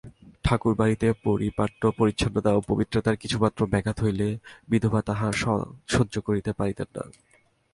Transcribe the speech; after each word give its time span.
ঠাকুরবাড়িতে 0.43 1.07
পারিপাট্য 1.23 1.81
পরিচ্ছন্নতা 1.99 2.51
ও 2.57 2.59
পবিত্রতার 2.69 3.15
কিছুমাত্র 3.17 3.59
ব্যাঘাত 3.71 3.97
হইলে 4.05 4.27
বিধবা 4.69 5.01
তাহা 5.01 5.27
সহ্য 5.93 6.13
করিতে 6.27 6.51
পারিতেন 6.59 6.89
না। 6.95 7.03